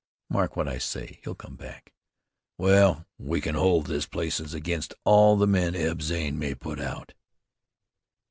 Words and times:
"Mark 0.31 0.55
what 0.55 0.67
I 0.67 0.79
say, 0.79 1.19
he'll 1.23 1.35
come 1.35 1.55
back!" 1.55 1.93
"Wal, 2.57 3.05
we 3.19 3.39
kin 3.39 3.53
hold 3.53 3.85
this 3.85 4.07
place 4.07 4.39
against 4.39 4.95
all 5.03 5.37
the 5.37 5.45
men 5.45 5.75
Eb 5.75 6.01
Zane 6.01 6.39
may 6.39 6.55
put 6.55 6.79
out." 6.79 7.13